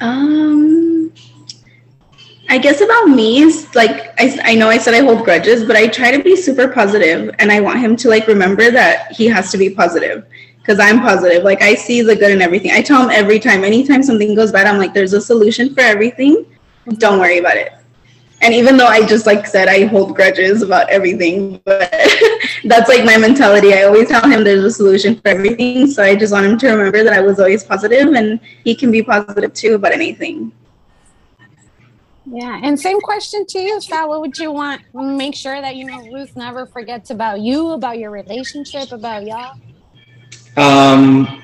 Um, 0.00 1.12
I 2.48 2.56
guess 2.56 2.80
about 2.80 3.10
me 3.10 3.42
is 3.42 3.74
like 3.74 4.14
I, 4.18 4.38
I 4.42 4.54
know 4.54 4.70
I 4.70 4.78
said 4.78 4.94
I 4.94 5.00
hold 5.00 5.24
grudges, 5.24 5.64
but 5.64 5.76
I 5.76 5.88
try 5.88 6.10
to 6.16 6.22
be 6.22 6.34
super 6.34 6.68
positive, 6.68 7.34
and 7.38 7.52
I 7.52 7.60
want 7.60 7.80
him 7.80 7.94
to 7.96 8.08
like 8.08 8.26
remember 8.26 8.70
that 8.70 9.12
he 9.12 9.26
has 9.26 9.50
to 9.52 9.58
be 9.58 9.68
positive 9.68 10.24
because 10.58 10.78
I'm 10.78 11.00
positive. 11.00 11.42
Like 11.44 11.62
I 11.62 11.74
see 11.74 12.02
the 12.02 12.14
good 12.14 12.30
in 12.30 12.42
everything. 12.42 12.72
I 12.72 12.82
tell 12.82 13.02
him 13.02 13.10
every 13.10 13.38
time, 13.38 13.64
anytime 13.64 14.02
something 14.02 14.34
goes 14.34 14.52
bad, 14.52 14.66
I'm 14.66 14.78
like, 14.78 14.94
"There's 14.94 15.14
a 15.14 15.20
solution 15.20 15.74
for 15.74 15.80
everything. 15.80 16.44
Don't 16.98 17.18
worry 17.18 17.38
about 17.38 17.56
it." 17.56 17.72
And 18.40 18.54
even 18.54 18.76
though 18.76 18.86
I 18.86 19.04
just 19.04 19.26
like 19.26 19.46
said 19.46 19.68
I 19.68 19.86
hold 19.86 20.14
grudges 20.14 20.62
about 20.62 20.88
everything, 20.90 21.60
but 21.64 21.90
that's 22.64 22.88
like 22.88 23.04
my 23.04 23.16
mentality. 23.16 23.74
I 23.74 23.82
always 23.82 24.08
tell 24.08 24.28
him 24.28 24.44
there's 24.44 24.62
a 24.62 24.70
solution 24.70 25.16
for 25.16 25.28
everything. 25.28 25.88
So 25.88 26.04
I 26.04 26.14
just 26.14 26.32
want 26.32 26.46
him 26.46 26.58
to 26.58 26.68
remember 26.68 27.02
that 27.02 27.12
I 27.12 27.20
was 27.20 27.40
always 27.40 27.64
positive 27.64 28.12
and 28.14 28.38
he 28.62 28.76
can 28.76 28.92
be 28.92 29.02
positive 29.02 29.52
too 29.54 29.74
about 29.74 29.92
anything. 29.92 30.52
Yeah, 32.30 32.60
and 32.62 32.78
same 32.78 33.00
question 33.00 33.46
to 33.46 33.58
you, 33.58 33.80
Sal. 33.80 34.10
What 34.10 34.20
would 34.20 34.38
you 34.38 34.52
want? 34.52 34.82
Make 34.92 35.34
sure 35.34 35.60
that 35.60 35.76
you 35.76 35.86
know 35.86 35.98
Ruth 36.12 36.36
never 36.36 36.66
forgets 36.66 37.10
about 37.10 37.40
you, 37.40 37.70
about 37.70 37.98
your 37.98 38.10
relationship, 38.10 38.92
about 38.92 39.24
y'all. 39.24 39.58
Um, 40.58 41.42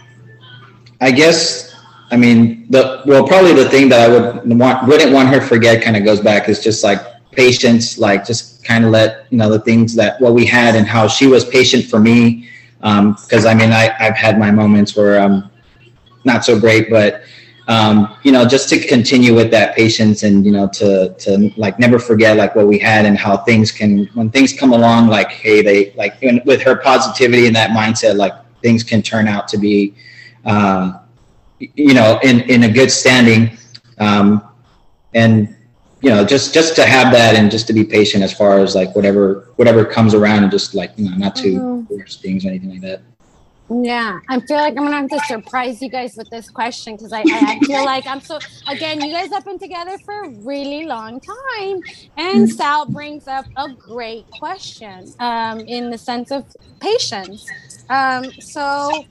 I 1.01 1.11
guess. 1.11 1.73
I 2.11 2.17
mean, 2.17 2.67
the 2.71 3.03
well, 3.07 3.27
probably 3.27 3.55
the 3.55 3.69
thing 3.69 3.89
that 3.89 4.09
I 4.09 4.13
would 4.13 4.59
want 4.59 4.87
wouldn't 4.87 5.13
want 5.13 5.29
her 5.29 5.41
to 5.41 5.47
forget 5.47 5.83
kind 5.83 5.97
of 5.97 6.05
goes 6.05 6.21
back 6.21 6.49
is 6.49 6.63
just 6.63 6.85
like 6.85 7.01
patience. 7.33 7.99
Like 7.99 8.27
just 8.27 8.65
kind 8.65 8.85
of 8.85 8.91
let 8.91 9.27
you 9.31 9.39
know 9.39 9.51
the 9.51 9.61
things 9.61 9.95
that 9.95 10.21
what 10.21 10.35
we 10.35 10.45
had 10.45 10.75
and 10.75 10.87
how 10.87 11.09
she 11.09 11.27
was 11.27 11.45
patient 11.45 11.85
for 11.85 11.99
me. 11.99 12.49
Because 12.81 13.47
I 13.47 13.55
mean, 13.55 13.73
I 13.73 13.95
I've 13.99 14.17
had 14.17 14.39
my 14.39 14.51
moments 14.51 14.97
where 14.97 15.19
I'm 15.19 15.51
not 16.25 16.45
so 16.45 16.59
great, 16.59 16.91
but 16.91 17.23
um, 17.67 18.17
you 18.23 18.33
know, 18.33 18.47
just 18.47 18.69
to 18.71 18.79
continue 18.79 19.35
with 19.35 19.51
that 19.53 19.75
patience 19.75 20.23
and 20.23 20.45
you 20.45 20.53
know 20.53 20.69
to 20.75 21.15
to 21.15 21.53
like 21.57 21.79
never 21.79 21.99
forget 21.99 22.37
like 22.37 22.55
what 22.55 22.67
we 22.67 22.79
had 22.79 23.07
and 23.07 23.17
how 23.17 23.37
things 23.39 23.73
can 23.73 24.07
when 24.15 24.31
things 24.31 24.53
come 24.53 24.73
along 24.73 25.09
like 25.09 25.31
hey 25.31 25.63
they 25.63 25.93
like 25.95 26.21
with 26.45 26.61
her 26.63 26.77
positivity 26.77 27.47
and 27.47 27.57
that 27.57 27.71
mindset 27.71 28.17
like 28.17 28.35
things 28.65 28.83
can 28.83 29.01
turn 29.03 29.27
out 29.29 29.45
to 29.53 29.57
be 29.59 29.95
uh, 30.53 30.87
you 31.59 31.95
know 31.99 32.19
in 32.25 32.41
in 32.55 32.65
a 32.65 32.73
good 32.79 32.91
standing 32.91 33.43
um, 33.99 34.43
and 35.15 35.55
you 36.03 36.11
know 36.11 36.25
just 36.25 36.53
just 36.59 36.75
to 36.77 36.85
have 36.85 37.13
that 37.13 37.33
and 37.37 37.51
just 37.51 37.67
to 37.69 37.73
be 37.73 37.85
patient 37.85 38.25
as 38.25 38.33
far 38.41 38.59
as 38.65 38.75
like 38.75 38.91
whatever 38.97 39.27
whatever 39.57 39.85
comes 39.97 40.13
around 40.15 40.43
and 40.43 40.51
just 40.51 40.75
like 40.75 40.91
you 40.97 41.05
know 41.09 41.17
not 41.17 41.35
to 41.37 41.51
Mhm. 41.61 41.89
force 41.89 42.17
things 42.25 42.45
or 42.45 42.49
anything 42.49 42.71
like 42.71 42.81
that 42.89 43.01
Yeah, 43.71 44.21
I 44.29 44.41
feel 44.41 44.59
like 44.59 44.77
I'm 44.77 44.85
gonna 44.85 45.01
have 45.01 45.09
to 45.09 45.21
surprise 45.21 45.81
you 45.81 45.89
guys 45.89 46.17
with 46.17 46.29
this 46.29 46.51
question 46.51 46.97
because 46.97 47.15
I, 47.15 47.23
I, 47.27 47.59
feel 47.61 47.83
like 47.83 48.07
I'm 48.07 48.21
so 48.21 48.39
again, 48.69 49.01
you 49.01 49.11
guys 49.11 49.31
have 49.31 49.45
been 49.45 49.59
together 49.59 49.97
for 50.05 50.25
a 50.25 50.29
really 50.29 50.85
long 50.85 51.19
time, 51.19 51.81
and 52.19 52.51
Sal 52.51 52.85
brings 52.85 53.27
up 53.27 53.47
a 53.57 53.71
great 53.71 54.31
question 54.33 55.11
um, 55.19 55.61
in 55.61 55.91
the 55.91 55.97
sense 55.97 56.31
of 56.31 56.45
patience. 56.79 57.51
Um, 57.89 58.31
so, 58.33 59.07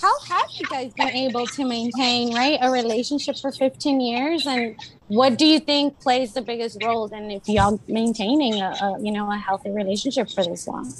how 0.00 0.20
have 0.20 0.46
you 0.54 0.66
guys 0.66 0.92
been 0.94 1.08
able 1.08 1.46
to 1.48 1.64
maintain 1.64 2.32
right 2.32 2.58
a 2.62 2.70
relationship 2.70 3.38
for 3.38 3.50
15 3.50 4.00
years, 4.00 4.46
and 4.46 4.76
what 5.08 5.36
do 5.36 5.44
you 5.44 5.58
think 5.58 5.98
plays 5.98 6.32
the 6.32 6.42
biggest 6.42 6.78
role 6.84 7.06
in 7.08 7.32
if 7.32 7.48
y'all 7.48 7.80
maintaining 7.88 8.62
a, 8.62 8.70
a 8.70 9.02
you 9.02 9.10
know 9.10 9.32
a 9.32 9.36
healthy 9.36 9.70
relationship 9.70 10.30
for 10.30 10.44
this 10.44 10.68
long? 10.68 10.94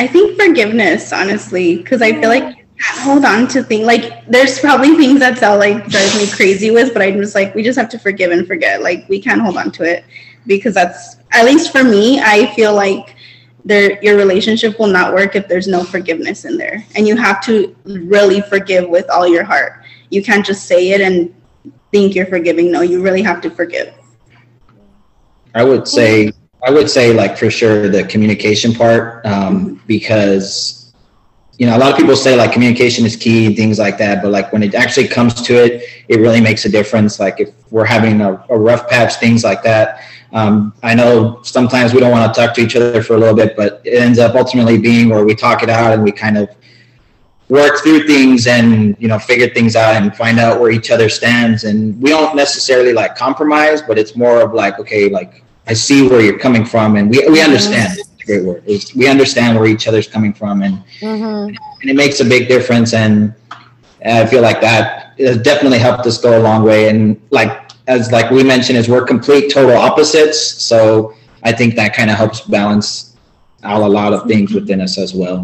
I 0.00 0.06
think 0.06 0.40
forgiveness, 0.40 1.12
honestly, 1.12 1.76
because 1.76 2.00
I 2.00 2.12
feel 2.12 2.30
like 2.30 2.42
you 2.42 2.64
can't 2.78 3.00
hold 3.00 3.26
on 3.26 3.46
to 3.48 3.62
things. 3.62 3.84
Like 3.84 4.26
there's 4.26 4.58
probably 4.58 4.96
things 4.96 5.20
that 5.20 5.36
Sal 5.36 5.58
like 5.58 5.88
drives 5.88 6.16
me 6.16 6.26
crazy 6.26 6.70
with, 6.70 6.94
but 6.94 7.02
I'm 7.02 7.20
just 7.20 7.34
like 7.34 7.54
we 7.54 7.62
just 7.62 7.78
have 7.78 7.90
to 7.90 7.98
forgive 7.98 8.30
and 8.30 8.46
forget. 8.46 8.80
Like 8.80 9.06
we 9.10 9.20
can't 9.20 9.42
hold 9.42 9.58
on 9.58 9.70
to 9.72 9.82
it 9.82 10.06
because 10.46 10.72
that's 10.72 11.16
at 11.32 11.44
least 11.44 11.70
for 11.70 11.84
me. 11.84 12.18
I 12.18 12.46
feel 12.54 12.74
like 12.74 13.14
there 13.66 14.02
your 14.02 14.16
relationship 14.16 14.78
will 14.78 14.86
not 14.86 15.12
work 15.12 15.36
if 15.36 15.46
there's 15.48 15.68
no 15.68 15.84
forgiveness 15.84 16.46
in 16.46 16.56
there, 16.56 16.82
and 16.94 17.06
you 17.06 17.14
have 17.14 17.44
to 17.44 17.76
really 17.84 18.40
forgive 18.40 18.88
with 18.88 19.10
all 19.10 19.28
your 19.28 19.44
heart. 19.44 19.82
You 20.08 20.22
can't 20.22 20.46
just 20.46 20.64
say 20.64 20.92
it 20.92 21.02
and 21.02 21.34
think 21.92 22.14
you're 22.14 22.24
forgiving. 22.24 22.72
No, 22.72 22.80
you 22.80 23.02
really 23.02 23.20
have 23.20 23.42
to 23.42 23.50
forgive. 23.50 23.92
I 25.54 25.62
would 25.62 25.86
say 25.86 26.32
I 26.62 26.70
would 26.70 26.90
say 26.90 27.12
like 27.12 27.38
for 27.38 27.50
sure 27.50 27.88
the 27.88 28.04
communication 28.04 28.74
part 28.74 29.24
um, 29.24 29.80
because 29.86 30.92
you 31.58 31.66
know 31.66 31.76
a 31.76 31.78
lot 31.78 31.90
of 31.90 31.96
people 31.96 32.16
say 32.16 32.36
like 32.36 32.52
communication 32.52 33.04
is 33.06 33.16
key 33.16 33.46
and 33.46 33.56
things 33.56 33.78
like 33.78 33.98
that, 33.98 34.22
but 34.22 34.30
like 34.30 34.52
when 34.52 34.62
it 34.62 34.74
actually 34.74 35.08
comes 35.08 35.34
to 35.42 35.54
it, 35.54 35.84
it 36.08 36.20
really 36.20 36.40
makes 36.40 36.64
a 36.64 36.68
difference. 36.68 37.18
Like 37.18 37.40
if 37.40 37.50
we're 37.70 37.84
having 37.84 38.20
a, 38.20 38.44
a 38.50 38.58
rough 38.58 38.88
patch, 38.88 39.16
things 39.16 39.44
like 39.44 39.62
that. 39.62 40.02
Um, 40.32 40.72
I 40.82 40.94
know 40.94 41.42
sometimes 41.42 41.92
we 41.92 42.00
don't 42.00 42.12
want 42.12 42.32
to 42.32 42.40
talk 42.40 42.54
to 42.54 42.60
each 42.60 42.76
other 42.76 43.02
for 43.02 43.14
a 43.14 43.18
little 43.18 43.34
bit, 43.34 43.56
but 43.56 43.80
it 43.84 43.98
ends 43.98 44.18
up 44.18 44.34
ultimately 44.36 44.78
being 44.78 45.08
where 45.08 45.24
we 45.24 45.34
talk 45.34 45.62
it 45.62 45.68
out 45.68 45.92
and 45.92 46.04
we 46.04 46.12
kind 46.12 46.38
of 46.38 46.48
work 47.50 47.82
through 47.82 48.06
things 48.06 48.46
and 48.46 48.96
you 49.00 49.08
know 49.08 49.18
figure 49.18 49.48
things 49.48 49.74
out 49.74 49.96
and 49.96 50.16
find 50.16 50.38
out 50.38 50.60
where 50.60 50.70
each 50.70 50.90
other 50.90 51.08
stands 51.08 51.64
and 51.64 52.00
we 52.00 52.10
don't 52.10 52.36
necessarily 52.36 52.92
like 52.92 53.16
compromise 53.16 53.82
but 53.82 53.98
it's 53.98 54.14
more 54.14 54.40
of 54.40 54.54
like 54.54 54.78
okay 54.78 55.08
like 55.08 55.42
i 55.70 55.74
see 55.86 56.00
where 56.08 56.20
you're 56.26 56.38
coming 56.46 56.64
from 56.72 56.88
and 56.96 57.04
we, 57.12 57.18
we 57.34 57.40
understand 57.48 57.88
it's 57.98 58.22
a 58.22 58.26
great 58.26 58.44
word 58.44 58.62
it's, 58.66 58.94
we 58.94 59.06
understand 59.14 59.50
where 59.58 59.68
each 59.74 59.86
other's 59.88 60.08
coming 60.16 60.32
from 60.40 60.62
and, 60.66 60.74
Mm-hmm. 61.00 61.54
and 61.80 61.88
it 61.92 61.96
makes 62.04 62.20
a 62.20 62.24
big 62.34 62.48
difference 62.54 62.90
and 63.04 63.34
i 64.04 64.26
feel 64.26 64.42
like 64.42 64.60
that 64.60 64.86
has 65.18 65.38
definitely 65.50 65.78
helped 65.78 66.04
us 66.10 66.16
go 66.26 66.30
a 66.40 66.42
long 66.48 66.62
way 66.70 66.80
and 66.90 67.00
like 67.30 67.52
as 67.86 68.10
like 68.16 68.28
we 68.30 68.42
mentioned 68.54 68.76
is 68.78 68.88
we're 68.88 69.06
complete 69.14 69.44
total 69.52 69.76
opposites 69.88 70.40
so 70.70 71.14
i 71.44 71.52
think 71.58 71.74
that 71.80 71.90
kind 71.98 72.10
of 72.10 72.16
helps 72.16 72.40
balance 72.42 73.16
out 73.62 73.82
a 73.82 73.86
lot 74.00 74.12
of 74.12 74.20
things 74.30 74.48
within 74.58 74.80
us 74.86 74.94
as 74.98 75.14
well 75.14 75.38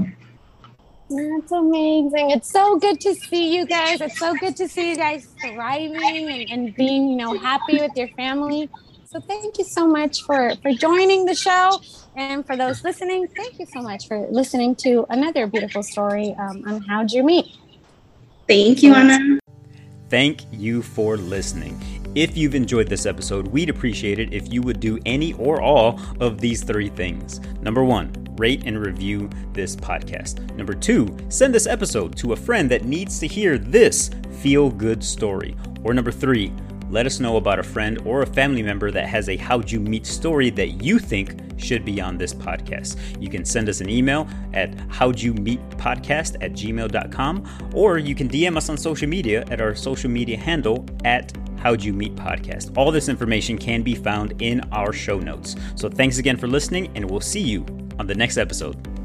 That's 1.08 1.52
amazing. 1.52 2.30
It's 2.36 2.50
so 2.50 2.64
good 2.84 2.98
to 3.06 3.14
see 3.14 3.44
you 3.56 3.64
guys. 3.64 4.00
It's 4.00 4.18
so 4.18 4.30
good 4.42 4.56
to 4.56 4.66
see 4.66 4.90
you 4.90 4.96
guys 4.96 5.22
thriving 5.40 6.24
and, 6.34 6.50
and 6.52 6.74
being, 6.74 7.02
you 7.10 7.16
know, 7.22 7.32
happy 7.50 7.76
with 7.78 7.92
your 7.94 8.08
family. 8.22 8.68
So 9.16 9.22
thank 9.22 9.56
you 9.56 9.64
so 9.64 9.86
much 9.86 10.24
for 10.24 10.54
for 10.56 10.74
joining 10.74 11.24
the 11.24 11.34
show, 11.34 11.80
and 12.16 12.46
for 12.46 12.54
those 12.54 12.84
listening, 12.84 13.26
thank 13.28 13.58
you 13.58 13.64
so 13.64 13.80
much 13.80 14.06
for 14.08 14.26
listening 14.30 14.74
to 14.84 15.06
another 15.08 15.46
beautiful 15.46 15.82
story 15.82 16.36
um, 16.38 16.62
on 16.66 16.82
How'd 16.82 17.10
You 17.12 17.24
Meet. 17.24 17.46
Thank 18.46 18.82
you, 18.82 18.92
Anna. 18.92 19.40
Thank 20.10 20.42
you 20.52 20.82
for 20.82 21.16
listening. 21.16 21.80
If 22.14 22.36
you've 22.36 22.54
enjoyed 22.54 22.88
this 22.88 23.06
episode, 23.06 23.46
we'd 23.48 23.70
appreciate 23.70 24.18
it 24.18 24.34
if 24.34 24.52
you 24.52 24.60
would 24.60 24.80
do 24.80 24.98
any 25.06 25.32
or 25.32 25.62
all 25.62 25.98
of 26.20 26.38
these 26.38 26.62
three 26.62 26.90
things. 26.90 27.40
Number 27.62 27.82
one, 27.84 28.12
rate 28.36 28.64
and 28.66 28.78
review 28.78 29.30
this 29.54 29.74
podcast. 29.74 30.54
Number 30.56 30.74
two, 30.74 31.16
send 31.30 31.54
this 31.54 31.66
episode 31.66 32.18
to 32.18 32.34
a 32.34 32.36
friend 32.36 32.70
that 32.70 32.84
needs 32.84 33.18
to 33.20 33.26
hear 33.26 33.56
this 33.56 34.10
feel 34.42 34.70
good 34.70 35.02
story. 35.02 35.56
Or 35.84 35.94
number 35.94 36.12
three, 36.12 36.52
let 36.90 37.06
us 37.06 37.20
know 37.20 37.36
about 37.36 37.58
a 37.58 37.62
friend 37.62 37.98
or 38.04 38.22
a 38.22 38.26
family 38.26 38.62
member 38.62 38.90
that 38.90 39.06
has 39.06 39.28
a 39.28 39.36
How'd 39.36 39.70
You 39.70 39.80
Meet 39.80 40.06
story 40.06 40.50
that 40.50 40.82
you 40.82 40.98
think 40.98 41.34
should 41.58 41.84
be 41.84 42.00
on 42.00 42.18
this 42.18 42.34
podcast. 42.34 42.96
You 43.20 43.28
can 43.28 43.44
send 43.44 43.68
us 43.68 43.80
an 43.80 43.88
email 43.88 44.28
at 44.52 44.74
how'd 44.88 45.20
you 45.20 45.34
meet 45.34 45.60
podcast 45.70 46.36
at 46.42 46.52
gmail.com 46.52 47.72
or 47.74 47.98
you 47.98 48.14
can 48.14 48.28
DM 48.28 48.56
us 48.56 48.68
on 48.68 48.76
social 48.76 49.08
media 49.08 49.44
at 49.50 49.60
our 49.60 49.74
social 49.74 50.10
media 50.10 50.36
handle 50.36 50.84
at 51.04 51.32
How'd 51.58 51.82
You 51.82 51.92
Meet 51.92 52.14
Podcast. 52.14 52.76
All 52.76 52.92
this 52.92 53.08
information 53.08 53.58
can 53.58 53.82
be 53.82 53.94
found 53.94 54.40
in 54.40 54.60
our 54.72 54.92
show 54.92 55.18
notes. 55.18 55.56
So 55.74 55.88
thanks 55.88 56.18
again 56.18 56.36
for 56.36 56.46
listening, 56.46 56.92
and 56.94 57.10
we'll 57.10 57.20
see 57.20 57.40
you 57.40 57.66
on 57.98 58.06
the 58.06 58.14
next 58.14 58.36
episode. 58.36 58.95